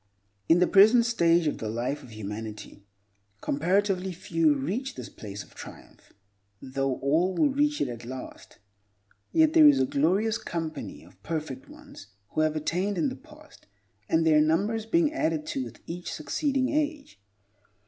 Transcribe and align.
In 0.49 0.57
the 0.57 0.65
present 0.65 1.05
stage 1.05 1.45
of 1.45 1.59
the 1.59 1.69
life 1.69 2.01
of 2.01 2.09
humanity, 2.11 2.87
comparatively 3.39 4.11
few 4.13 4.55
reach 4.55 4.95
this 4.95 5.09
place 5.09 5.43
of 5.43 5.53
triumph—though 5.53 6.95
all 7.01 7.35
will 7.35 7.51
reach 7.51 7.79
it 7.81 7.87
at 7.87 8.03
last—yet 8.03 9.53
there 9.53 9.67
is 9.67 9.79
a 9.79 9.85
glorious 9.85 10.39
company 10.39 11.03
of 11.03 11.21
perfect 11.21 11.69
ones 11.69 12.07
who 12.29 12.41
have 12.41 12.55
attained 12.55 12.97
in 12.97 13.09
the 13.09 13.15
past, 13.15 13.67
and 14.09 14.25
their 14.25 14.41
number 14.41 14.73
is 14.73 14.87
being 14.87 15.13
added 15.13 15.45
to 15.45 15.63
with 15.65 15.81
each 15.85 16.11
succeeding 16.11 16.69
age. 16.69 17.21